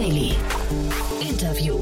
[0.00, 0.34] Daily.
[1.20, 1.78] Interview.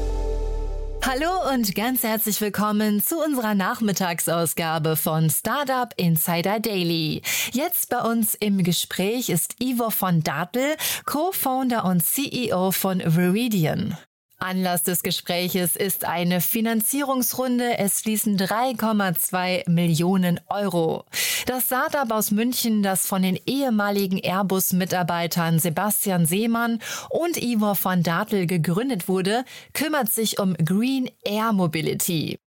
[1.05, 7.21] Hallo und ganz herzlich willkommen zu unserer Nachmittagsausgabe von Startup Insider Daily.
[7.53, 10.75] Jetzt bei uns im Gespräch ist Ivo von Dartel,
[11.05, 13.97] Co-Founder und CEO von Viridian.
[14.39, 17.77] Anlass des Gespräches ist eine Finanzierungsrunde.
[17.77, 21.05] Es fließen 3,2 Millionen Euro.
[21.45, 28.47] Das Startup aus München, das von den ehemaligen Airbus-Mitarbeitern Sebastian Seemann und Ivor van Dartel
[28.47, 32.39] gegründet wurde, kümmert sich um Green Air Mobility.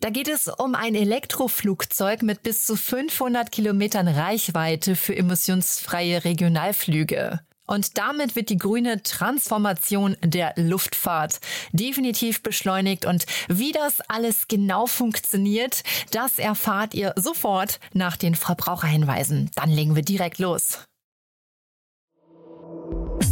[0.00, 7.40] Da geht es um ein Elektroflugzeug mit bis zu 500 Kilometern Reichweite für emissionsfreie Regionalflüge.
[7.66, 11.40] Und damit wird die grüne Transformation der Luftfahrt
[11.72, 13.04] definitiv beschleunigt.
[13.04, 19.50] Und wie das alles genau funktioniert, das erfahrt ihr sofort nach den Verbraucherhinweisen.
[19.54, 20.80] Dann legen wir direkt los.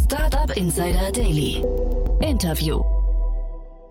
[0.05, 1.63] Startup Insider Daily.
[2.21, 3.00] Interview.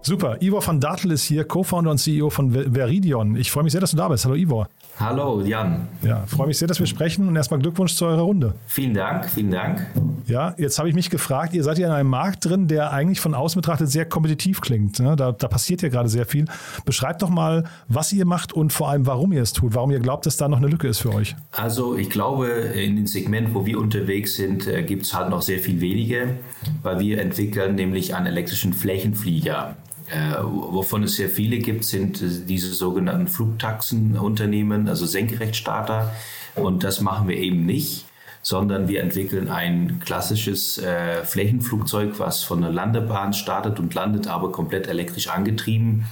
[0.02, 0.38] Super.
[0.40, 3.36] Ivor van Dartel ist hier, Co-Founder und CEO von Veridion.
[3.36, 4.24] Ich freue mich sehr, dass du da bist.
[4.24, 4.66] Hallo Ivor.
[4.98, 5.88] Hallo Jan.
[6.02, 8.54] Ja, freue mich sehr, dass wir sprechen und erstmal Glückwunsch zu eurer Runde.
[8.66, 9.86] Vielen Dank, vielen Dank.
[10.26, 13.20] Ja, jetzt habe ich mich gefragt, ihr seid ja in einem Markt drin, der eigentlich
[13.20, 15.00] von außen betrachtet sehr kompetitiv klingt.
[15.00, 15.16] Ne?
[15.16, 16.46] Da, da passiert ja gerade sehr viel.
[16.86, 20.00] Beschreibt doch mal, was ihr macht und vor allem, warum ihr es tut, warum ihr
[20.00, 21.36] glaubt, dass da noch eine Lücke ist für euch.
[21.52, 25.42] Also ich glaube, in dem Segment, wo wir unterwegs sind, äh, gibt es halt noch
[25.42, 26.36] sehr viel wenige,
[26.82, 29.76] weil wir entwickeln nämlich einen elektrischen Flächenflieger.
[30.10, 36.12] Äh, wovon es sehr viele gibt, sind diese sogenannten Flugtaxenunternehmen, also Senkrechtstarter.
[36.56, 38.06] Und das machen wir eben nicht,
[38.42, 44.50] sondern wir entwickeln ein klassisches äh, Flächenflugzeug, was von der Landebahn startet und landet, aber
[44.50, 46.06] komplett elektrisch angetrieben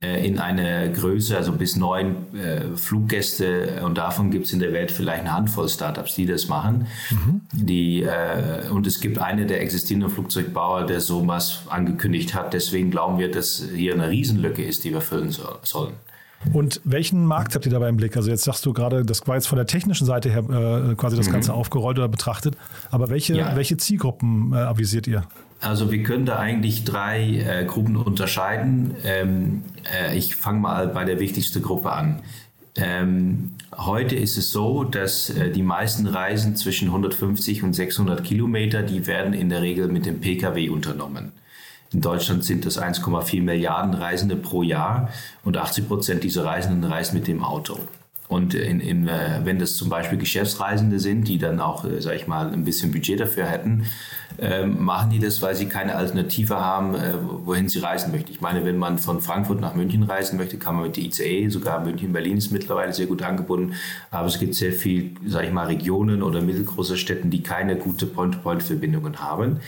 [0.00, 4.90] in eine Größe, also bis neun äh, Fluggäste und davon gibt es in der Welt
[4.90, 6.86] vielleicht eine Handvoll Startups, die das machen.
[7.10, 7.40] Mhm.
[7.52, 12.52] Die, äh, und es gibt eine der existierenden Flugzeugbauer, der sowas angekündigt hat.
[12.52, 15.94] Deswegen glauben wir, dass hier eine Riesenlücke ist, die wir füllen so, sollen.
[16.52, 18.16] Und welchen Markt habt ihr dabei im Blick?
[18.18, 21.16] Also jetzt sagst du gerade, das war jetzt von der technischen Seite her äh, quasi
[21.16, 21.32] das mhm.
[21.32, 22.54] Ganze aufgerollt oder betrachtet.
[22.90, 23.56] Aber welche, ja.
[23.56, 25.24] welche Zielgruppen äh, avisiert ihr?
[25.60, 28.94] Also wir können da eigentlich drei äh, Gruppen unterscheiden.
[29.04, 29.62] Ähm,
[29.92, 32.22] äh, ich fange mal bei der wichtigsten Gruppe an.
[32.76, 38.82] Ähm, heute ist es so, dass äh, die meisten Reisen zwischen 150 und 600 Kilometer,
[38.82, 41.32] die werden in der Regel mit dem Pkw unternommen.
[41.92, 45.08] In Deutschland sind das 1,4 Milliarden Reisende pro Jahr
[45.44, 47.78] und 80 Prozent dieser Reisenden reisen mit dem Auto.
[48.28, 52.16] Und in, in, äh, wenn das zum Beispiel Geschäftsreisende sind, die dann auch, äh, sag
[52.16, 53.86] ich mal, ein bisschen Budget dafür hätten,
[54.38, 58.32] äh, machen die das, weil sie keine Alternative haben, äh, wohin sie reisen möchten.
[58.32, 61.48] Ich meine, wenn man von Frankfurt nach München reisen möchte, kann man mit der ICE,
[61.48, 63.74] sogar München-Berlin ist mittlerweile sehr gut angebunden,
[64.10, 68.06] aber es gibt sehr viel, sag ich mal, Regionen oder mittelgroße Städten, die keine gute
[68.06, 69.60] Point-to-Point-Verbindungen haben.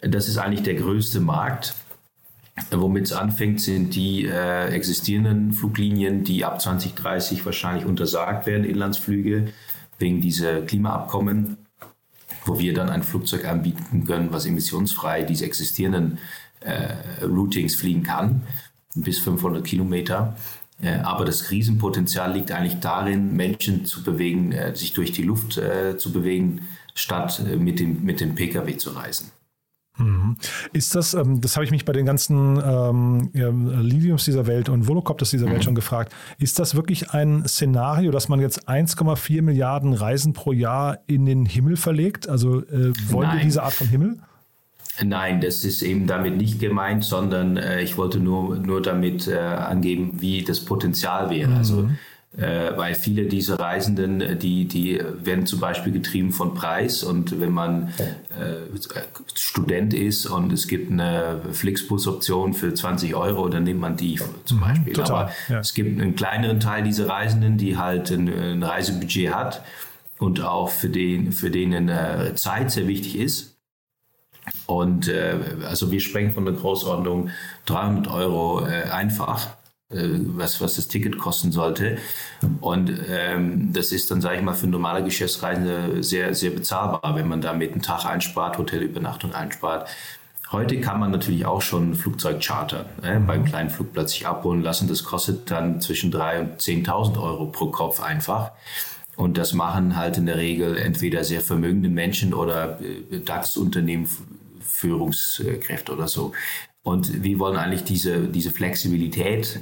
[0.00, 1.74] Das ist eigentlich der größte Markt.
[2.70, 9.52] Womit es anfängt, sind die äh, existierenden Fluglinien, die ab 2030 wahrscheinlich untersagt werden, Inlandsflüge,
[9.98, 11.56] wegen dieser Klimaabkommen,
[12.44, 16.18] wo wir dann ein Flugzeug anbieten können, was emissionsfrei diese existierenden
[16.60, 18.42] äh, Routings fliegen kann,
[18.94, 20.36] bis 500 Kilometer.
[20.82, 25.56] Äh, aber das Riesenpotenzial liegt eigentlich darin, Menschen zu bewegen, äh, sich durch die Luft
[25.56, 29.30] äh, zu bewegen, statt äh, mit dem, mit dem Pkw zu reisen.
[29.98, 30.36] Mhm.
[30.72, 34.68] Ist das, ähm, das habe ich mich bei den ganzen ähm, ja, Liviums dieser Welt
[34.68, 35.62] und Volocopters dieser Welt mhm.
[35.62, 40.98] schon gefragt, ist das wirklich ein Szenario, dass man jetzt 1,4 Milliarden Reisen pro Jahr
[41.06, 42.28] in den Himmel verlegt?
[42.28, 43.38] Also äh, wollen Nein.
[43.38, 44.18] wir diese Art von Himmel?
[45.02, 49.38] Nein, das ist eben damit nicht gemeint, sondern äh, ich wollte nur, nur damit äh,
[49.38, 51.50] angeben, wie das Potenzial wäre.
[51.50, 51.56] Mhm.
[51.56, 51.90] Also
[52.34, 57.52] weil viele dieser Reisenden, äh, die, die werden zum Beispiel getrieben von Preis und wenn
[57.52, 57.88] man
[58.38, 58.56] äh,
[59.34, 64.58] Student ist und es gibt eine Flixbus-Option für 20 Euro, dann nimmt man die zum
[64.58, 64.92] mhm, Beispiel.
[64.94, 65.60] Total, Aber ja.
[65.60, 69.62] es gibt einen kleineren Teil dieser Reisenden, die halt ein, ein Reisebudget hat
[70.18, 73.58] und auch für den, für denen äh, Zeit sehr wichtig ist.
[74.66, 75.36] Und äh,
[75.68, 77.30] also wir sprechen von der Großordnung
[77.66, 79.61] 300 Euro äh, einfach äh,
[79.92, 81.98] was, was das Ticket kosten sollte.
[82.60, 87.28] Und ähm, das ist dann, sage ich mal, für normale Geschäftsreisende sehr, sehr bezahlbar, wenn
[87.28, 89.88] man damit einen Tag einspart, Hotelübernachtung einspart.
[90.50, 94.62] Heute kann man natürlich auch schon ein Flugzeug chartern, äh, beim kleinen Flugplatz sich abholen
[94.62, 94.86] lassen.
[94.86, 98.52] Das kostet dann zwischen 3.000 und 10.000 Euro pro Kopf einfach.
[99.16, 104.08] Und das machen halt in der Regel entweder sehr vermögende Menschen oder äh, DAX-Unternehmen,
[104.60, 106.32] Führungskräfte oder so.
[106.82, 109.60] Und wir wollen eigentlich diese, diese Flexibilität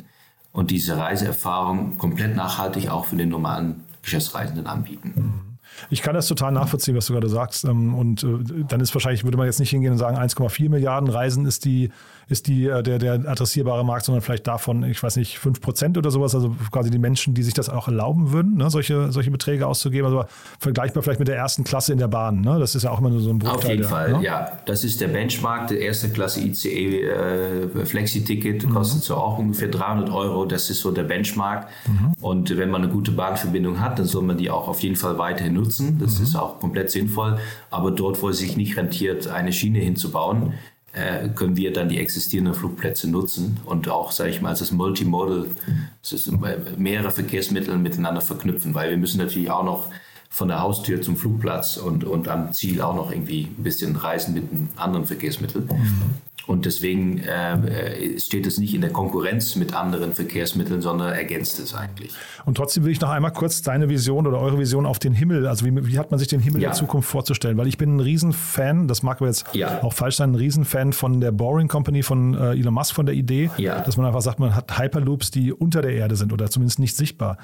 [0.52, 5.50] und diese Reiseerfahrung komplett nachhaltig auch für den normalen Geschäftsreisenden anbieten.
[5.88, 7.64] Ich kann das total nachvollziehen, was du gerade sagst.
[7.64, 11.08] Ähm, und äh, dann ist wahrscheinlich, würde man jetzt nicht hingehen und sagen, 1,4 Milliarden
[11.08, 11.91] Reisen ist die,
[12.31, 15.99] ist die, äh, der, der adressierbare Markt, sondern vielleicht davon, ich weiß nicht, 5 Prozent
[15.99, 19.31] oder sowas, also quasi die Menschen, die sich das auch erlauben würden, ne, solche, solche
[19.31, 20.06] Beträge auszugeben.
[20.06, 20.25] Also
[20.61, 22.41] vergleichbar vielleicht mit der ersten Klasse in der Bahn.
[22.41, 22.59] Ne?
[22.61, 23.59] Das ist ja auch immer nur so ein Bruchteil.
[23.59, 24.23] Auf jeden der, Fall, ne?
[24.23, 24.53] ja.
[24.67, 25.69] Das ist der Benchmark.
[25.69, 28.75] Der erste Klasse ICE äh, Flexi-Ticket mhm.
[28.75, 30.44] kostet so auch ungefähr 300 Euro.
[30.44, 31.67] Das ist so der Benchmark.
[31.87, 32.15] Mhm.
[32.21, 35.19] Und wenn man eine gute Bahnverbindung hat, dann soll man die auch auf jeden Fall
[35.19, 35.99] weiterhin nutzen.
[35.99, 36.25] Das mhm.
[36.25, 37.38] ist auch komplett sinnvoll.
[37.71, 40.55] Aber dort, wo es sich nicht rentiert, eine Schiene hinzubauen,
[41.37, 45.47] können wir dann die existierenden Flugplätze nutzen und auch, sage ich mal, das Multimodal,
[46.03, 46.33] das ist
[46.77, 49.87] mehrere Verkehrsmittel miteinander verknüpfen, weil wir müssen natürlich auch noch
[50.32, 54.32] von der Haustür zum Flugplatz und, und am Ziel auch noch irgendwie ein bisschen reisen
[54.32, 55.62] mit einem anderen Verkehrsmittel.
[55.62, 56.03] Mhm.
[56.47, 61.75] Und deswegen äh, steht es nicht in der Konkurrenz mit anderen Verkehrsmitteln, sondern ergänzt es
[61.75, 62.12] eigentlich.
[62.44, 65.47] Und trotzdem will ich noch einmal kurz deine Vision oder eure Vision auf den Himmel,
[65.47, 66.71] also wie, wie hat man sich den Himmel ja.
[66.71, 67.56] der Zukunft vorzustellen?
[67.56, 69.82] Weil ich bin ein Riesenfan, das mag aber jetzt ja.
[69.82, 73.15] auch falsch sein, ein Riesenfan von der Boring Company von äh, Elon Musk, von der
[73.15, 73.82] Idee, ja.
[73.82, 76.97] dass man einfach sagt, man hat Hyperloops, die unter der Erde sind oder zumindest nicht
[76.97, 77.37] sichtbar.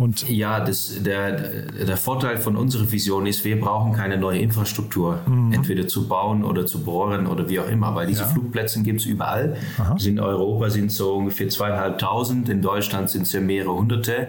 [0.00, 5.20] Und ja, das, der, der Vorteil von unserer Vision ist, wir brauchen keine neue Infrastruktur,
[5.26, 5.52] mhm.
[5.52, 8.28] entweder zu bauen oder zu bohren oder wie auch immer, weil diese ja.
[8.28, 9.58] Flugplätze gibt es überall.
[10.02, 14.28] In Europa sind es so ungefähr zweieinhalbtausend, in Deutschland sind es ja mehrere hunderte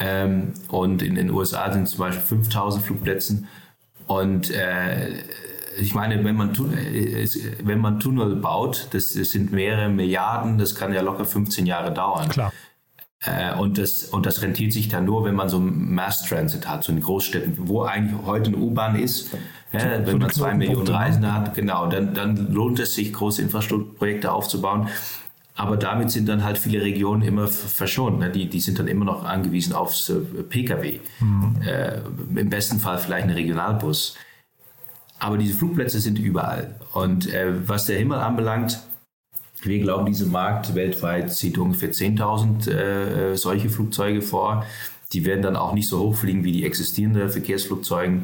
[0.00, 3.44] ähm, und in den USA sind es zum Beispiel 5000 Flugplätze.
[4.08, 5.20] Und äh,
[5.78, 7.28] ich meine, wenn man, äh,
[7.62, 11.94] wenn man Tunnel baut, das, das sind mehrere Milliarden, das kann ja locker 15 Jahre
[11.94, 12.28] dauern.
[12.28, 12.52] Klar.
[13.26, 16.84] Äh, und, das, und das rentiert sich dann nur, wenn man so Mass Transit hat,
[16.84, 19.34] so in Großstädten, wo eigentlich heute eine U-Bahn ist.
[19.72, 23.42] Ja, so wenn man zwei Millionen Reisende hat, genau, dann, dann lohnt es sich, große
[23.42, 24.88] Infrastrukturprojekte aufzubauen.
[25.56, 28.18] Aber damit sind dann halt viele Regionen immer verschont.
[28.20, 28.30] Ne?
[28.30, 31.00] Die, die sind dann immer noch angewiesen aufs äh, Pkw.
[31.18, 31.56] Mhm.
[31.66, 32.00] Äh,
[32.38, 34.16] Im besten Fall vielleicht ein Regionalbus.
[35.18, 36.74] Aber diese Flugplätze sind überall.
[36.92, 38.78] Und äh, was der Himmel anbelangt,
[39.66, 44.64] wir glauben, dieser Markt weltweit sieht ungefähr 10.000 äh, solche Flugzeuge vor.
[45.12, 48.22] Die werden dann auch nicht so hoch fliegen wie die existierenden Verkehrsflugzeuge.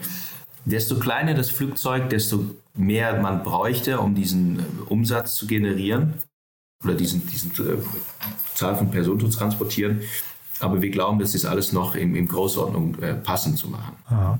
[0.65, 2.45] Desto kleiner das Flugzeug, desto
[2.75, 6.15] mehr man bräuchte, um diesen äh, Umsatz zu generieren
[6.85, 7.79] oder diesen, diesen äh,
[8.55, 10.01] Zahl von Personen zu transportieren.
[10.61, 13.97] Aber wir glauben, das ist alles noch in, in Großordnung äh, passend zu machen.
[14.07, 14.39] Aha.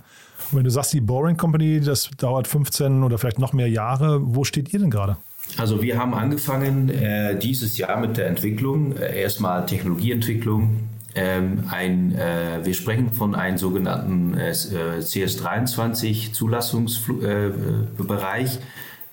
[0.51, 4.21] Und wenn du sagst, die Boring Company, das dauert 15 oder vielleicht noch mehr Jahre,
[4.23, 5.17] wo steht ihr denn gerade?
[5.59, 10.89] Also wir haben angefangen äh, dieses Jahr mit der Entwicklung, äh, erstmal Technologieentwicklung.
[11.15, 18.59] Ähm, ein, äh, wir sprechen von einem sogenannten äh, CS23 Zulassungsbereich.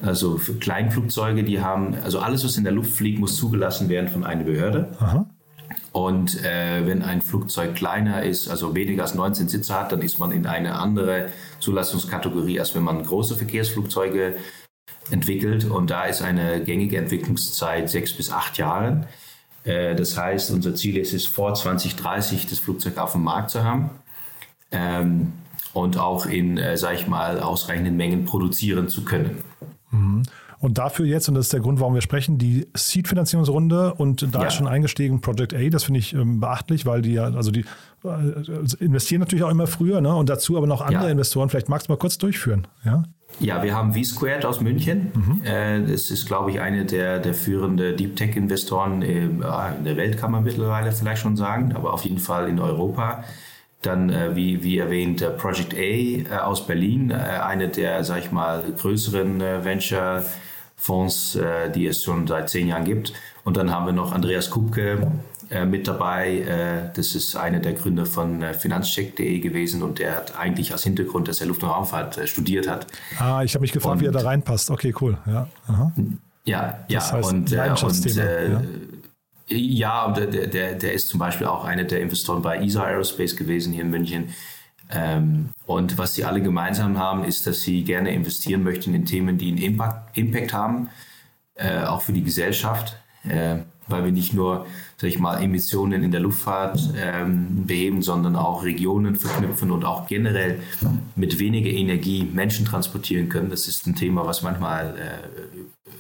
[0.02, 4.08] Also für Kleinflugzeuge, die haben, also alles, was in der Luft fliegt, muss zugelassen werden
[4.08, 4.88] von einer Behörde.
[5.00, 5.30] Aha.
[5.92, 10.20] Und äh, wenn ein Flugzeug kleiner ist, also weniger als 19 Sitze hat, dann ist
[10.20, 11.30] man in eine andere
[11.60, 14.36] Zulassungskategorie, als wenn man große Verkehrsflugzeuge
[15.12, 19.08] entwickelt und da ist eine gängige Entwicklungszeit sechs bis acht Jahre.
[19.64, 23.64] Äh, das heißt, unser Ziel ist es, vor 2030 das Flugzeug auf dem Markt zu
[23.64, 23.90] haben
[24.72, 25.34] ähm,
[25.74, 29.44] und auch in, äh, sage ich mal, ausreichenden Mengen produzieren zu können.
[29.92, 30.24] Mhm.
[30.60, 34.42] Und dafür jetzt, und das ist der Grund, warum wir sprechen, die Seed-Finanzierungsrunde und da
[34.42, 34.48] ja.
[34.48, 37.64] ist schon eingestiegen Project A, das finde ich ähm, beachtlich, weil die ja, also die
[38.04, 40.14] äh, investieren natürlich auch immer früher, ne?
[40.14, 41.12] Und dazu aber noch andere ja.
[41.12, 41.50] Investoren.
[41.50, 43.04] Vielleicht magst du mal kurz durchführen, ja?
[43.40, 45.12] Ja, wir haben V-Squared aus München.
[45.14, 45.42] Mhm.
[45.46, 50.32] Äh, das ist, glaube ich, eine der, der führenden Deep Tech-Investoren in der Welt, kann
[50.32, 53.24] man mittlerweile vielleicht schon sagen, aber auf jeden Fall in Europa.
[53.82, 58.62] Dann, äh, wie, wie erwähnt, Project A äh, aus Berlin, eine der, sag ich mal,
[58.78, 59.42] größeren
[60.80, 61.40] Venture-Fonds,
[61.76, 63.14] die es schon seit zehn Jahren gibt.
[63.44, 65.12] Und dann haben wir noch Andreas Kupke
[65.50, 66.42] äh, mit dabei.
[66.42, 70.84] Äh, das ist einer der Gründer von äh, finanzcheck.de gewesen und der hat eigentlich als
[70.84, 72.86] Hintergrund, dass er Luft- und Raumfahrt äh, studiert hat.
[73.18, 74.70] Ah, ich habe mich gefragt, und, wie er da reinpasst.
[74.70, 75.18] Okay, cool.
[75.26, 75.92] Ja, Aha.
[76.46, 77.00] ja, ja.
[77.00, 78.62] Das heißt, und, äh, und äh, ja.
[79.52, 83.74] Ja, der, der, der ist zum Beispiel auch einer der Investoren bei ESA Aerospace gewesen
[83.74, 84.30] hier in München.
[84.90, 89.38] Ähm, und was sie alle gemeinsam haben, ist, dass sie gerne investieren möchten in Themen,
[89.38, 90.90] die einen Impact, Impact haben,
[91.56, 92.98] äh, auch für die Gesellschaft.
[93.24, 94.68] Äh, weil wir nicht nur,
[94.98, 100.08] sag ich mal, Emissionen in der Luftfahrt ähm, beheben, sondern auch Regionen verknüpfen und auch
[100.08, 100.62] generell
[101.16, 103.50] mit weniger Energie Menschen transportieren können.
[103.50, 104.96] Das ist ein Thema, was manchmal,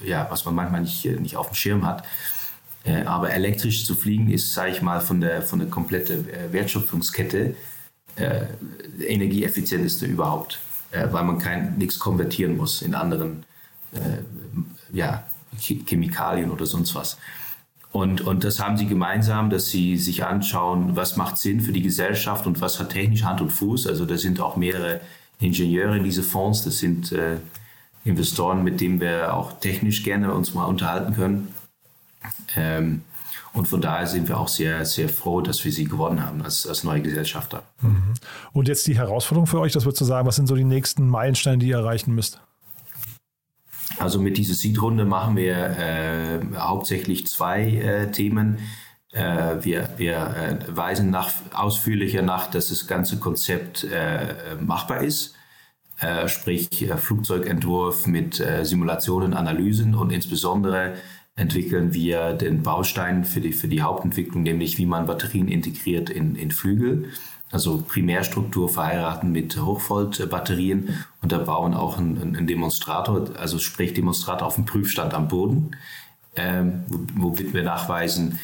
[0.03, 2.05] äh, ja, was man manchmal nicht, nicht auf dem Schirm hat.
[2.85, 6.53] Äh, aber elektrisch zu fliegen ist, sage ich mal, von der, von der kompletten äh,
[6.53, 7.55] Wertschöpfungskette
[8.15, 8.45] äh,
[9.05, 10.59] energieeffizienteste überhaupt,
[10.91, 13.45] äh, weil man kein nichts konvertieren muss in anderen
[13.93, 15.23] äh, ja,
[15.57, 17.17] Chemikalien oder sonst was.
[17.91, 21.81] Und, und das haben sie gemeinsam, dass sie sich anschauen, was macht Sinn für die
[21.81, 23.87] Gesellschaft und was hat technisch Hand und Fuß.
[23.87, 25.01] Also da sind auch mehrere
[25.39, 27.37] Ingenieure in diese Fonds, das sind äh,
[28.05, 31.53] Investoren, mit denen wir auch technisch gerne uns mal unterhalten können.
[32.55, 33.01] Ähm,
[33.59, 36.65] und von daher sind wir auch sehr, sehr froh, dass wir sie gewonnen haben als,
[36.65, 37.63] als neue Gesellschafter.
[37.81, 38.13] Mhm.
[38.53, 41.09] Und jetzt die Herausforderung für euch, das würdest du sagen, was sind so die nächsten
[41.09, 42.39] Meilensteine, die ihr erreichen müsst?
[43.99, 48.59] Also mit dieser Seed-Runde machen wir äh, hauptsächlich zwei äh, Themen.
[49.11, 55.35] Äh, wir wir äh, weisen nach, ausführlicher nach, dass das ganze Konzept äh, machbar ist.
[55.99, 60.93] Äh, sprich Flugzeugentwurf mit Simulationen, Analysen und insbesondere
[61.39, 66.35] entwickeln wir den Baustein für die, für die Hauptentwicklung, nämlich wie man Batterien integriert in,
[66.35, 67.09] in Flügel.
[67.51, 74.45] Also Primärstruktur verheiraten mit Hochvolt-Batterien und da bauen auch einen, einen Demonstrator, also sprich Demonstrator
[74.45, 75.71] auf dem Prüfstand am Boden,
[76.35, 76.83] ähm,
[77.15, 78.37] womit wir nachweisen,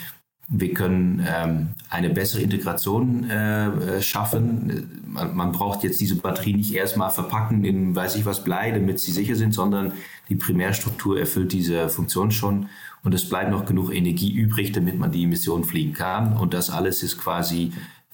[0.48, 5.02] wir können ähm, eine bessere Integration äh, schaffen.
[5.08, 9.00] Man, man, braucht jetzt diese Batterie nicht erstmal verpacken in weiß ich was Blei, damit
[9.00, 9.94] sie sicher sind, sondern
[10.29, 12.70] die Primärstruktur erfüllt diese Funktion schon
[13.03, 16.36] und es bleibt noch genug Energie übrig, damit man die Emission fliegen kann.
[16.36, 17.72] Und das alles ist quasi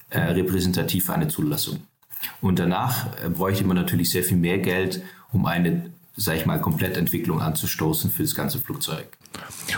[0.10, 1.80] äh, repräsentativ für eine Zulassung.
[2.42, 5.02] Und danach äh, bräuchte man natürlich sehr viel mehr Geld,
[5.32, 9.18] um eine, sag ich mal, Komplettentwicklung anzustoßen für das ganze Flugzeug.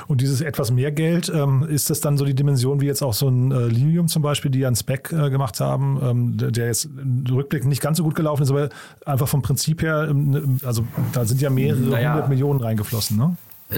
[0.08, 3.14] Und dieses etwas mehr Geld, ähm, ist das dann so die Dimension wie jetzt auch
[3.14, 6.68] so ein äh, Lilium zum Beispiel, die ja einen Spec äh, gemacht haben, ähm, der,
[6.68, 8.70] jetzt im Rückblick nicht ganz so gut gelaufen ist, aber
[9.06, 12.14] einfach vom Prinzip her, ähm, also da sind ja mehrere naja.
[12.14, 13.38] hundert Millionen reingeflossen, ne?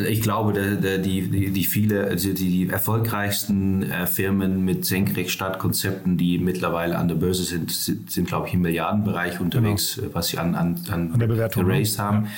[0.09, 6.37] Ich glaube, die, die, die viele, also die, die erfolgreichsten äh, Firmen mit Senkrechtstartkonzepten, die
[6.37, 10.09] mittlerweile an der Börse sind, sind, sind glaube ich, im Milliardenbereich unterwegs, genau.
[10.13, 11.73] was sie an, an, an, an der Bewertung ne?
[11.73, 12.25] geraced haben.
[12.25, 12.31] Ja.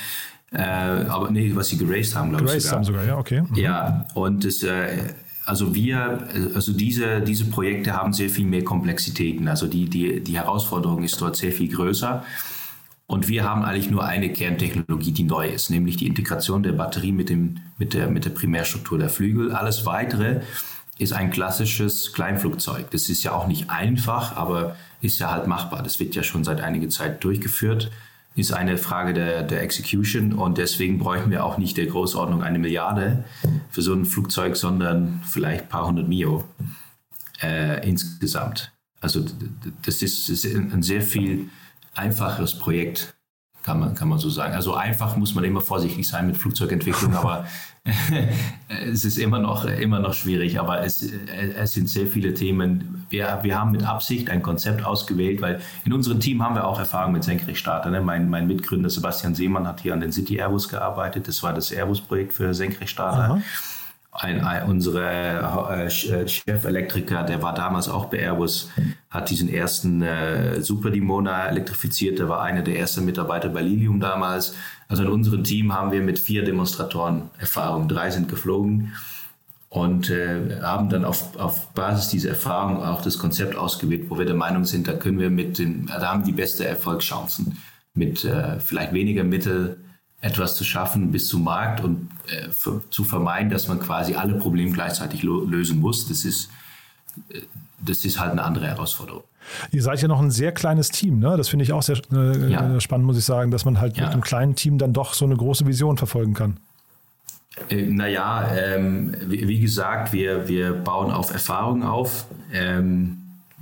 [0.50, 2.50] Äh, aber nee, was sie geraced haben, glaube ich.
[2.50, 3.42] Geraced haben sogar, ja, okay.
[3.42, 3.54] Mhm.
[3.56, 4.98] Ja, und das, äh,
[5.44, 9.48] also wir, also diese, diese Projekte haben sehr viel mehr Komplexitäten.
[9.48, 12.22] Also die, die, die Herausforderung ist dort sehr viel größer.
[13.06, 17.12] Und wir haben eigentlich nur eine Kerntechnologie, die neu ist, nämlich die Integration der Batterie
[17.12, 19.52] mit, dem, mit, der, mit der Primärstruktur der Flügel.
[19.52, 20.42] Alles weitere
[20.98, 22.90] ist ein klassisches Kleinflugzeug.
[22.90, 25.82] Das ist ja auch nicht einfach, aber ist ja halt machbar.
[25.82, 27.90] Das wird ja schon seit einiger Zeit durchgeführt.
[28.34, 32.58] Ist eine Frage der, der Execution und deswegen bräuchten wir auch nicht der Großordnung eine
[32.60, 33.24] Milliarde
[33.70, 36.44] für so ein Flugzeug, sondern vielleicht ein paar hundert Mio
[37.42, 38.72] äh, insgesamt.
[39.00, 39.24] Also
[39.84, 41.50] das ist, ist ein sehr viel
[41.94, 43.14] einfaches Projekt,
[43.62, 44.54] kann man, kann man so sagen.
[44.54, 47.46] Also einfach muss man immer vorsichtig sein mit Flugzeugentwicklung, aber
[48.86, 50.58] es ist immer noch, immer noch schwierig.
[50.58, 53.06] Aber es, es sind sehr viele Themen.
[53.10, 56.78] Wir, wir haben mit Absicht ein Konzept ausgewählt, weil in unserem Team haben wir auch
[56.78, 57.90] Erfahrung mit Senkrechtstarter.
[57.90, 58.00] Ne?
[58.00, 61.28] Mein, mein Mitgründer Sebastian Seemann hat hier an den City Airbus gearbeitet.
[61.28, 63.34] Das war das Airbus-Projekt für Senkrechtstarter.
[63.34, 63.42] Aha
[64.20, 68.68] ein, ein, unsere äh, äh, Chefelektriker, der war damals auch bei Airbus,
[69.10, 72.18] hat diesen ersten äh, Super Dimona elektrifiziert.
[72.18, 74.54] Der war einer der ersten Mitarbeiter bei Lilium damals.
[74.88, 77.88] Also in unserem Team haben wir mit vier Demonstratoren Erfahrung.
[77.88, 78.92] Drei sind geflogen
[79.68, 84.24] und äh, haben dann auf, auf Basis dieser Erfahrung auch das Konzept ausgewählt, wo wir
[84.24, 87.58] der Meinung sind, da können wir mit den, da haben die beste Erfolgschancen
[87.94, 89.78] mit äh, vielleicht weniger Mittel
[90.20, 94.34] etwas zu schaffen bis zum Markt und äh, für, zu vermeiden, dass man quasi alle
[94.34, 96.08] Probleme gleichzeitig lösen muss.
[96.08, 96.50] Das ist,
[97.30, 97.42] äh,
[97.78, 99.22] das ist halt eine andere Herausforderung.
[99.70, 101.36] Ihr seid ja noch ein sehr kleines Team, ne?
[101.36, 102.80] Das finde ich auch sehr äh, ja.
[102.80, 104.04] spannend, muss ich sagen, dass man halt ja.
[104.04, 106.58] mit einem kleinen Team dann doch so eine große Vision verfolgen kann.
[107.70, 112.26] Äh, naja, ähm, wie, wie, gesagt, wir, wir bauen auf Erfahrung auf.
[112.52, 113.18] Ähm,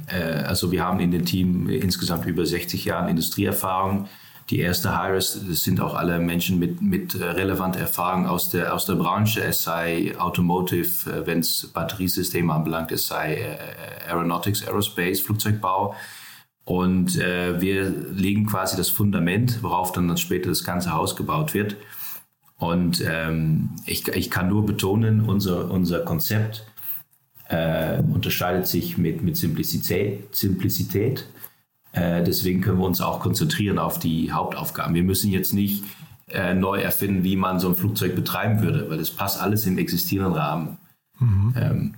[0.06, 4.08] äh, also wir haben in dem Team insgesamt über 60 Jahre Industrieerfahrung
[4.50, 8.86] die erste Hires sind auch alle Menschen mit, mit äh, relevanter Erfahrung aus der, aus
[8.86, 15.20] der Branche, es sei Automotive, äh, wenn es Batteriesysteme anbelangt, es sei äh, Aeronautics, Aerospace,
[15.20, 15.94] Flugzeugbau.
[16.64, 21.54] Und äh, wir legen quasi das Fundament, worauf dann, dann später das ganze Haus gebaut
[21.54, 21.76] wird.
[22.56, 26.66] Und ähm, ich, ich kann nur betonen, unser, unser Konzept
[27.48, 31.26] äh, unterscheidet sich mit, mit Simplizität, Simplizität
[31.96, 34.94] äh, deswegen können wir uns auch konzentrieren auf die Hauptaufgaben.
[34.94, 35.82] Wir müssen jetzt nicht
[36.28, 39.78] äh, neu erfinden, wie man so ein Flugzeug betreiben würde, weil das passt alles im
[39.78, 40.76] existierenden Rahmen.
[41.18, 41.54] Mhm.
[41.56, 41.94] Ähm,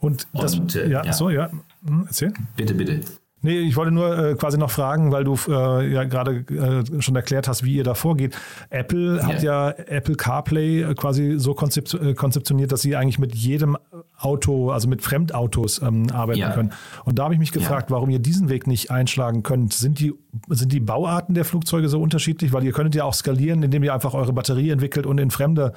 [0.00, 1.48] und das, und, äh, ja, ja, so, ja,
[1.86, 2.32] hm, erzähl.
[2.56, 3.00] Bitte, bitte.
[3.40, 7.14] Nee, ich wollte nur äh, quasi noch fragen, weil du äh, ja gerade äh, schon
[7.14, 8.36] erklärt hast, wie ihr da vorgeht.
[8.70, 13.76] Apple hat ja Apple CarPlay äh, quasi so konzept, konzeptioniert, dass sie eigentlich mit jedem
[14.18, 16.50] Auto, also mit Fremdautos ähm, arbeiten ja.
[16.50, 16.72] können.
[17.04, 17.96] Und da habe ich mich gefragt, ja.
[17.96, 19.72] warum ihr diesen Weg nicht einschlagen könnt.
[19.72, 20.12] Sind die,
[20.48, 22.52] sind die Bauarten der Flugzeuge so unterschiedlich?
[22.52, 25.72] Weil ihr könntet ja auch skalieren, indem ihr einfach eure Batterie entwickelt und in fremde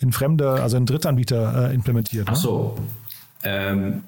[0.00, 2.26] in fremde, also in Drittanbieter äh, implementiert.
[2.26, 2.32] Ne?
[2.34, 2.78] Ach so.
[3.42, 4.02] Ähm,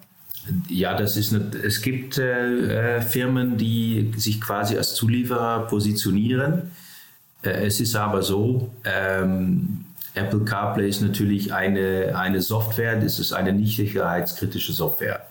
[0.69, 6.73] ja, das ist eine, es gibt äh, äh, Firmen, die sich quasi als Zulieferer positionieren.
[7.43, 13.33] Äh, es ist aber so, ähm, Apple CarPlay ist natürlich eine, eine Software, das ist
[13.33, 15.23] eine nicht sicherheitskritische Software.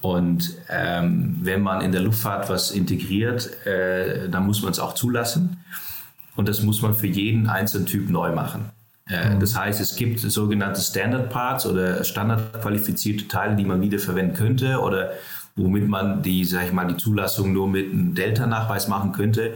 [0.00, 4.94] Und ähm, wenn man in der Luftfahrt was integriert, äh, dann muss man es auch
[4.94, 5.62] zulassen.
[6.36, 8.70] Und das muss man für jeden einzelnen Typ neu machen.
[9.10, 9.40] Äh, mhm.
[9.40, 15.10] Das heißt, es gibt sogenannte Standard Parts oder standardqualifizierte Teile, die man wiederverwenden könnte oder
[15.56, 19.54] womit man die, sag ich mal, die Zulassung nur mit einem Delta-Nachweis machen könnte.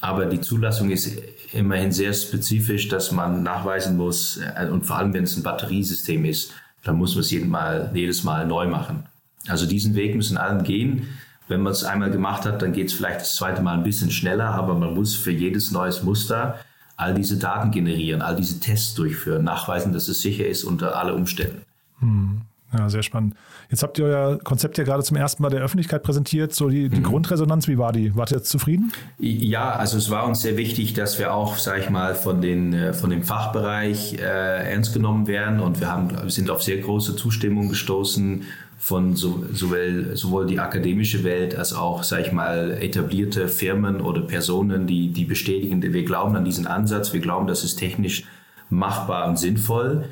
[0.00, 1.18] Aber die Zulassung ist
[1.52, 6.24] immerhin sehr spezifisch, dass man nachweisen muss, äh, und vor allem wenn es ein Batteriesystem
[6.24, 6.52] ist,
[6.84, 9.04] dann muss man es jedes Mal, jedes Mal neu machen.
[9.48, 11.08] Also diesen Weg müssen allen gehen.
[11.48, 14.10] Wenn man es einmal gemacht hat, dann geht es vielleicht das zweite Mal ein bisschen
[14.10, 16.58] schneller, aber man muss für jedes neues Muster
[16.96, 21.14] all diese Daten generieren, all diese Tests durchführen, nachweisen, dass es sicher ist unter alle
[21.14, 21.62] Umständen.
[21.98, 22.42] Hm.
[22.72, 23.34] Ja, sehr spannend.
[23.68, 26.54] Jetzt habt ihr euer Konzept ja gerade zum ersten Mal der Öffentlichkeit präsentiert.
[26.54, 27.04] So die, die mhm.
[27.04, 28.14] Grundresonanz, wie war die?
[28.14, 28.92] Wart ihr jetzt zufrieden?
[29.18, 32.72] Ja, also es war uns sehr wichtig, dass wir auch, sage ich mal, von, den,
[32.72, 36.78] äh, von dem Fachbereich äh, ernst genommen werden und wir, haben, wir sind auf sehr
[36.78, 38.44] große Zustimmung gestoßen
[38.78, 44.22] von so, sowohl, sowohl die akademische Welt als auch, sage ich mal, etablierte Firmen oder
[44.22, 48.24] Personen, die, die bestätigen, wir glauben an diesen Ansatz, wir glauben, das ist technisch
[48.70, 50.06] machbar und sinnvoll.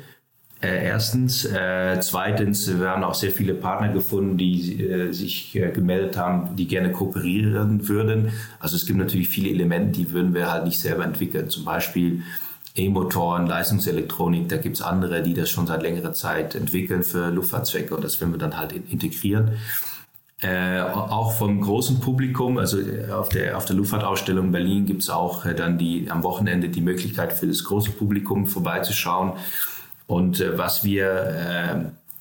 [0.61, 1.45] Äh, erstens.
[1.45, 6.55] Äh, zweitens, wir haben auch sehr viele Partner gefunden, die äh, sich äh, gemeldet haben,
[6.57, 8.33] die gerne kooperieren würden.
[8.59, 11.49] Also es gibt natürlich viele Elemente, die würden wir halt nicht selber entwickeln.
[11.49, 12.23] Zum Beispiel
[12.75, 17.95] E-Motoren, Leistungselektronik, da gibt es andere, die das schon seit längerer Zeit entwickeln für Luftfahrtzwecke
[17.95, 19.51] und das werden wir dann halt integrieren.
[20.41, 25.01] Äh, auch vom großen Publikum, also äh, auf der, auf der Luftfahrtausstellung in Berlin gibt
[25.01, 29.33] es auch dann die, am Wochenende die Möglichkeit für das große Publikum vorbeizuschauen.
[30.09, 31.05] Und äh, was wir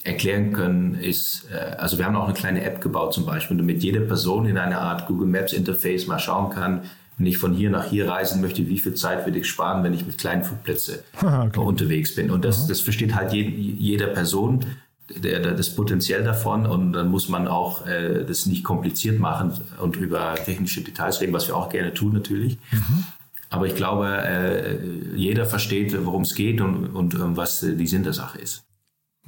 [0.04, 3.56] äh, erklären können, ist, äh, also wir haben auch eine kleine App gebaut zum Beispiel,
[3.56, 6.82] damit jede Person in einer Art Google Maps Interface mal schauen kann,
[7.16, 9.94] wenn ich von hier nach hier reisen möchte, wie viel Zeit würde ich sparen, wenn
[9.94, 11.58] ich mit kleinen Flugplätzen okay.
[11.58, 12.30] unterwegs bin.
[12.30, 14.66] Und das, das versteht halt je, jeder Person
[15.08, 19.52] der, der, das Potenzial davon und dann muss man auch äh, das nicht kompliziert machen
[19.80, 22.58] und über technische Details reden, was wir auch gerne tun natürlich.
[22.70, 23.04] Mhm.
[23.50, 24.76] Aber ich glaube, äh,
[25.16, 28.64] jeder versteht, worum es geht und, und äh, was die Sinn der Sache ist.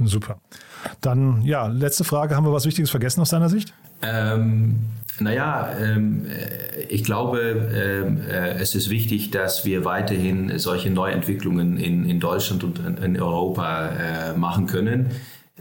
[0.04, 0.40] Super.
[1.00, 2.35] Dann, ja, letzte Frage.
[2.35, 3.74] Haben wir was Wichtiges vergessen aus deiner Sicht?
[4.02, 4.76] Ähm,
[5.18, 7.40] naja, ähm, äh, ich glaube,
[7.74, 12.96] ähm, äh, es ist wichtig, dass wir weiterhin solche Neuentwicklungen in, in Deutschland und in,
[12.96, 15.11] in Europa äh, machen können.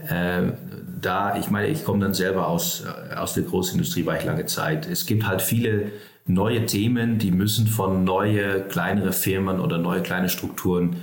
[0.08, 0.52] Äh,
[1.00, 4.46] da, ich meine, ich komme dann selber aus, äh, aus der Großindustrie, war ich lange
[4.46, 4.86] Zeit.
[4.86, 5.92] Es gibt halt viele
[6.34, 10.96] neue Themen, die müssen von neue, kleinere Firmen oder neue kleine Strukturen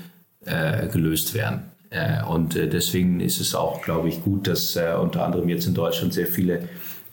[0.45, 1.71] äh, gelöst werden.
[2.29, 6.27] und deswegen ist es auch, glaube ich, gut, dass unter anderem jetzt in Deutschland sehr
[6.27, 6.67] viele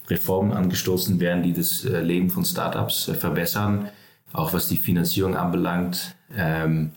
[0.09, 3.89] Reformen angestoßen werden, die das äh, Leben von Startups äh, verbessern,
[4.33, 6.15] auch was die Finanzierung anbelangt.
[6.37, 6.93] Ähm,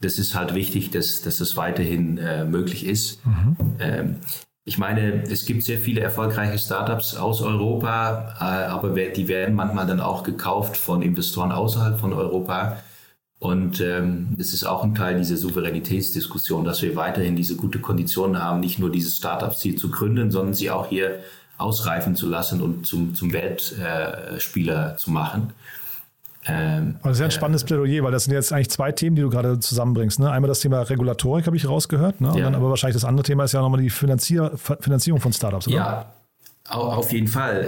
[0.00, 3.24] das ist halt wichtig, dass, dass das weiterhin äh, möglich ist.
[3.24, 3.56] Mhm.
[3.78, 4.16] Ähm,
[4.70, 9.98] ich meine, es gibt sehr viele erfolgreiche Startups aus Europa, aber die werden manchmal dann
[9.98, 12.76] auch gekauft von Investoren außerhalb von Europa.
[13.40, 18.40] Und ähm, das ist auch ein Teil dieser Souveränitätsdiskussion, dass wir weiterhin diese gute Konditionen
[18.40, 21.18] haben, nicht nur dieses Startups hier zu gründen, sondern sie auch hier
[21.58, 25.52] ausreifen zu lassen und zum, zum Weltspieler zu machen.
[26.46, 29.22] Ähm, das ist ja ein spannendes Plädoyer, weil das sind jetzt eigentlich zwei Themen, die
[29.22, 30.20] du gerade zusammenbringst.
[30.20, 30.30] Ne?
[30.30, 32.30] Einmal das Thema Regulatorik, habe ich rausgehört, ne?
[32.30, 32.44] und ja.
[32.44, 35.76] dann aber wahrscheinlich das andere Thema ist ja nochmal die Finanzier Finanzierung von Startups, oder?
[35.76, 36.12] Ja,
[36.70, 37.64] auf jeden Fall.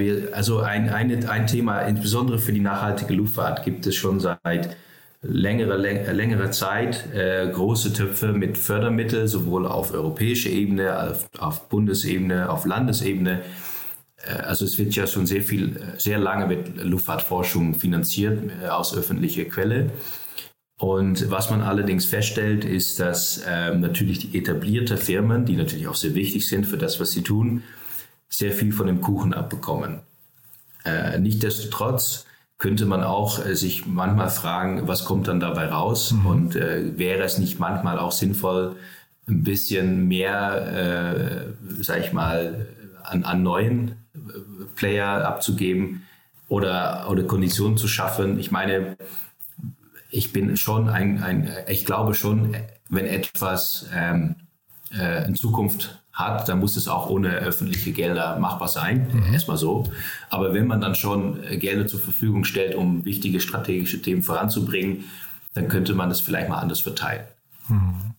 [0.00, 4.76] Äh, also ein, ein, ein Thema, insbesondere für die nachhaltige Luftfahrt, gibt es schon seit
[5.20, 12.48] längere, längere Zeit äh, große Töpfe mit Fördermitteln, sowohl auf europäischer Ebene, auf, auf Bundesebene,
[12.50, 13.40] auf Landesebene.
[14.26, 18.96] Äh, also es wird ja schon sehr viel, sehr lange mit Luftfahrtforschung finanziert äh, aus
[18.96, 19.90] öffentlicher Quelle.
[20.78, 25.94] Und was man allerdings feststellt, ist, dass ähm, natürlich die etablierten Firmen, die natürlich auch
[25.94, 27.62] sehr wichtig sind für das, was sie tun,
[28.28, 30.00] sehr viel von dem Kuchen abbekommen.
[30.84, 32.26] Äh, Nichtsdestotrotz
[32.58, 36.12] könnte man auch äh, sich manchmal fragen, was kommt dann dabei raus?
[36.12, 36.26] Mhm.
[36.26, 38.76] Und äh, wäre es nicht manchmal auch sinnvoll,
[39.26, 41.46] ein bisschen mehr,
[41.78, 42.66] äh, sag ich mal,
[43.02, 44.03] an, an neuen äh,
[44.76, 46.02] Player abzugeben
[46.48, 48.38] oder, oder Konditionen zu schaffen?
[48.38, 48.96] Ich meine,
[50.10, 52.56] ich bin schon ein, ein ich glaube schon,
[52.88, 54.36] wenn etwas ähm,
[54.96, 59.08] äh, in Zukunft hat, dann muss es auch ohne öffentliche Gelder machbar sein.
[59.12, 59.32] Mhm.
[59.32, 59.90] Erstmal so.
[60.30, 65.04] Aber wenn man dann schon Gelder zur Verfügung stellt, um wichtige strategische Themen voranzubringen,
[65.54, 67.24] dann könnte man das vielleicht mal anders verteilen.
[67.68, 68.13] Mhm.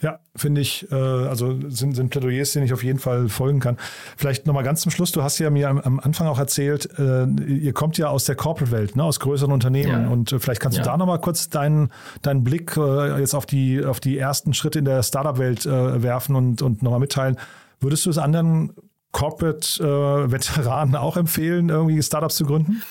[0.00, 3.76] Ja, finde ich, äh, also sind, sind Plädoyers, denen ich auf jeden Fall folgen kann.
[4.16, 7.24] Vielleicht nochmal ganz zum Schluss, du hast ja mir am, am Anfang auch erzählt, äh,
[7.24, 10.08] ihr kommt ja aus der Corporate-Welt, ne, aus größeren Unternehmen ja.
[10.08, 10.84] und äh, vielleicht kannst ja.
[10.84, 11.90] du da nochmal kurz deinen,
[12.22, 16.36] deinen Blick äh, jetzt auf die, auf die ersten Schritte in der Startup-Welt äh, werfen
[16.36, 17.36] und, und nochmal mitteilen.
[17.80, 18.72] Würdest du es anderen
[19.12, 22.82] Corporate-Veteranen auch empfehlen, irgendwie Startups zu gründen?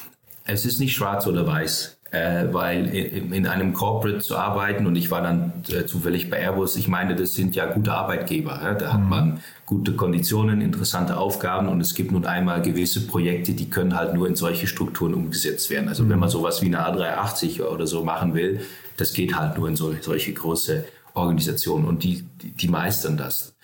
[0.44, 4.96] Es ist nicht schwarz oder weiß äh, weil in, in, einem Corporate zu arbeiten und
[4.96, 8.60] ich war dann äh, zufällig bei Airbus, ich meine, das sind ja gute Arbeitgeber.
[8.64, 8.74] Ja?
[8.74, 9.10] Da hat mhm.
[9.10, 14.14] man gute Konditionen, interessante Aufgaben und es gibt nun einmal gewisse Projekte, die können halt
[14.14, 15.90] nur in solche Strukturen umgesetzt werden.
[15.90, 16.10] Also mhm.
[16.10, 18.62] wenn man sowas wie eine A380 oder so machen will,
[18.96, 23.57] das geht halt nur in so, solche große Organisationen und die, die, die meistern das.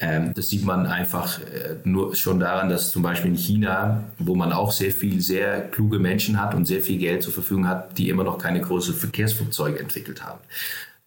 [0.00, 4.34] Ähm, das sieht man einfach äh, nur schon daran, dass zum Beispiel in China, wo
[4.34, 7.98] man auch sehr viel, sehr kluge Menschen hat und sehr viel Geld zur Verfügung hat,
[7.98, 10.40] die immer noch keine großen Verkehrsflugzeuge entwickelt haben.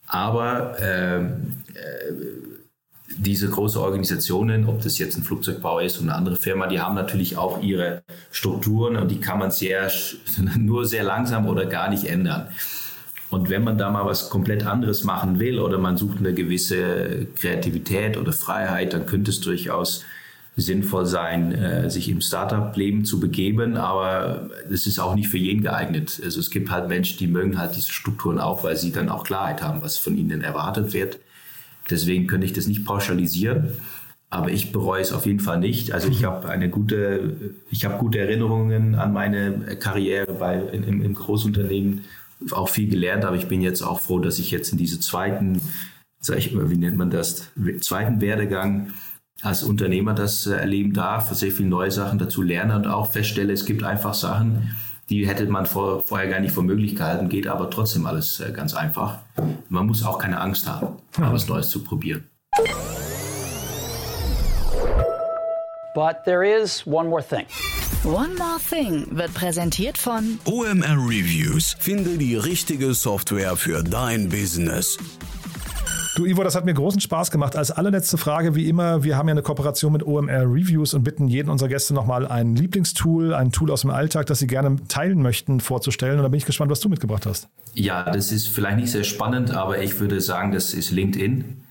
[0.05, 2.13] Aber ähm, äh,
[3.17, 6.95] diese großen Organisationen, ob das jetzt ein Flugzeugbauer ist oder eine andere Firma, die haben
[6.95, 9.91] natürlich auch ihre Strukturen und die kann man sehr,
[10.57, 12.47] nur sehr langsam oder gar nicht ändern.
[13.33, 17.25] Und wenn man da mal was komplett anderes machen will oder man sucht eine gewisse
[17.35, 20.05] Kreativität oder Freiheit, dann könnte es durchaus
[20.55, 25.63] sinnvoll sein, äh, sich im Startup-Leben zu begeben, aber es ist auch nicht für jeden
[25.63, 26.21] geeignet.
[26.23, 29.23] Also es gibt halt Menschen, die mögen halt diese Strukturen auch, weil sie dann auch
[29.23, 31.17] Klarheit haben, was von ihnen erwartet wird.
[31.89, 33.79] Deswegen könnte ich das nicht pauschalisieren,
[34.29, 35.91] aber ich bereue es auf jeden Fall nicht.
[35.91, 37.35] Also ich habe eine gute,
[37.71, 42.01] ich habe gute Erinnerungen an meine Karriere bei im, im Großunternehmen
[42.51, 45.61] auch viel gelernt, aber ich bin jetzt auch froh, dass ich jetzt in diese zweiten,
[46.19, 47.49] sag ich immer, wie nennt man das,
[47.81, 48.93] zweiten Werdegang
[49.41, 53.53] als Unternehmer das äh, erleben darf, sehr viele neue Sachen dazu lerne und auch feststelle,
[53.53, 54.75] es gibt einfach Sachen,
[55.09, 58.51] die hätte man vor, vorher gar nicht für möglich gehalten, geht aber trotzdem alles äh,
[58.51, 59.19] ganz einfach.
[59.69, 62.29] Man muss auch keine Angst haben, mal was Neues zu probieren.
[65.93, 67.45] But there is one more thing.
[68.05, 71.77] One More Thing wird präsentiert von OMR Reviews.
[71.79, 74.97] Finde die richtige Software für dein Business.
[76.17, 77.55] Du, Ivo, das hat mir großen Spaß gemacht.
[77.55, 81.29] Als allerletzte Frage, wie immer, wir haben ja eine Kooperation mit OMR Reviews und bitten
[81.29, 85.21] jeden unserer Gäste nochmal ein Lieblingstool, ein Tool aus dem Alltag, das sie gerne teilen
[85.21, 86.17] möchten, vorzustellen.
[86.17, 87.47] Und da bin ich gespannt, was du mitgebracht hast.
[87.73, 91.63] Ja, das ist vielleicht nicht sehr spannend, aber ich würde sagen, das ist LinkedIn.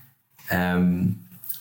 [0.49, 1.19] Ähm,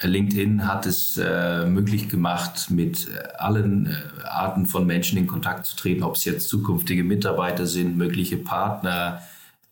[0.08, 5.66] LinkedIn hat es äh, möglich gemacht, mit äh, allen äh, Arten von Menschen in Kontakt
[5.66, 9.22] zu treten, ob es jetzt zukünftige Mitarbeiter sind, mögliche Partner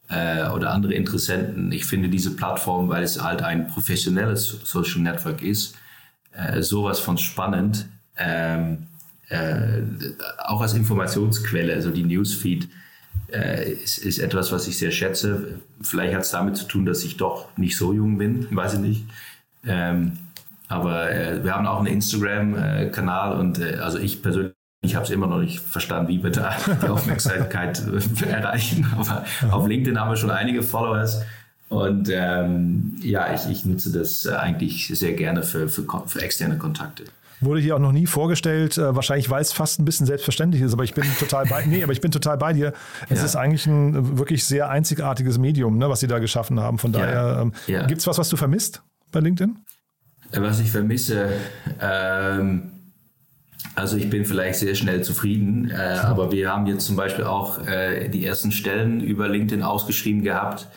[0.09, 1.73] äh, oder andere Interessenten.
[1.73, 5.75] Ich finde diese Plattform, weil es halt ein professionelles Social Network ist,
[6.33, 7.87] äh, sowas von spannend.
[8.17, 8.87] Ähm,
[9.29, 9.83] äh,
[10.39, 12.69] auch als Informationsquelle, also die Newsfeed,
[13.85, 15.61] ist, ist etwas, was ich sehr schätze.
[15.83, 18.81] Vielleicht hat es damit zu tun, dass ich doch nicht so jung bin, weiß ich
[18.81, 19.05] nicht.
[19.67, 20.19] Ähm,
[20.69, 25.11] aber äh, wir haben auch einen Instagram-Kanal und äh, also ich persönlich ich habe es
[25.11, 27.83] immer noch nicht verstanden, wie wir da die Aufmerksamkeit
[28.27, 28.87] erreichen.
[28.97, 31.23] Aber auf LinkedIn haben wir schon einige Followers.
[31.69, 37.05] Und ähm, ja, ich, ich nutze das eigentlich sehr gerne für, für, für externe Kontakte.
[37.43, 40.73] Wurde hier auch noch nie vorgestellt, äh, wahrscheinlich weil es fast ein bisschen selbstverständlich ist,
[40.73, 42.73] aber ich bin total bei, nee, aber ich bin total bei dir.
[43.09, 43.25] Es ja.
[43.25, 46.79] ist eigentlich ein wirklich sehr einzigartiges Medium, ne, was Sie da geschaffen haben.
[46.79, 47.87] Von daher, ähm, ja.
[47.87, 49.57] gibt es was, was du vermisst bei LinkedIn?
[50.33, 51.29] Was ich vermisse,
[51.81, 52.71] ähm,
[53.75, 57.67] also ich bin vielleicht sehr schnell zufrieden, äh, aber wir haben jetzt zum Beispiel auch
[57.67, 60.69] äh, die ersten Stellen über LinkedIn ausgeschrieben gehabt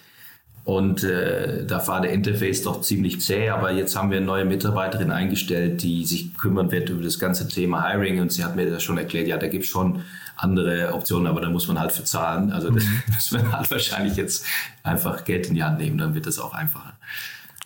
[0.65, 4.46] und äh, da war der Interface doch ziemlich zäh, aber jetzt haben wir eine neue
[4.46, 8.69] Mitarbeiterin eingestellt, die sich kümmern wird über das ganze Thema Hiring und sie hat mir
[8.69, 10.04] das schon erklärt, ja, da gibt es schon
[10.38, 12.52] andere Optionen, aber da muss man halt für zahlen.
[12.52, 12.78] Also mhm.
[13.08, 14.46] da muss man halt wahrscheinlich jetzt
[14.84, 16.93] einfach Geld in die Hand nehmen, dann wird das auch einfacher.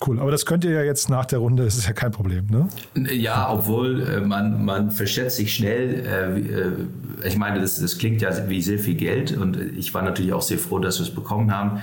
[0.05, 2.45] Cool, aber das könnt ihr ja jetzt nach der Runde, das ist ja kein Problem,
[2.47, 2.69] ne?
[3.11, 6.05] Ja, obwohl äh, man, man verschätzt sich schnell.
[6.05, 10.03] Äh, äh, ich meine, das, das klingt ja wie sehr viel Geld und ich war
[10.03, 11.81] natürlich auch sehr froh, dass wir es bekommen haben.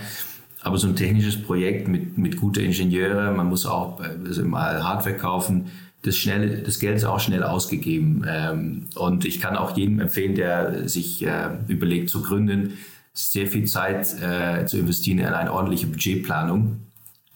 [0.62, 5.16] Aber so ein technisches Projekt mit, mit guten Ingenieuren, man muss auch also mal Hardware
[5.16, 5.72] kaufen,
[6.02, 8.24] das, schnell, das Geld ist auch schnell ausgegeben.
[8.28, 11.26] Ähm, und ich kann auch jedem empfehlen, der sich
[11.66, 12.78] überlegt zu gründen,
[13.12, 16.80] sehr viel Zeit zu investieren in eine ordentliche Budgetplanung